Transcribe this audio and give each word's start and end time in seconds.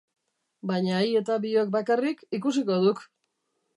Baina 0.69 1.01
hi 1.07 1.11
eta 1.21 1.37
biok 1.45 1.69
bakarrik, 1.77 2.25
ikusiko 2.39 2.81
duk! 2.87 3.05